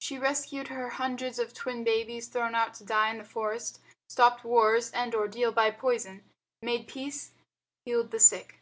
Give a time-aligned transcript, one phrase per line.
[0.00, 3.78] She rescued her hundreds of twin babies thrown out to die in the forest,
[4.08, 6.24] stopped wars and ordeal by poison,
[6.60, 7.30] made peace,
[7.84, 8.56] healed the sick.